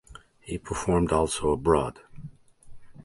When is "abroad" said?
1.51-1.99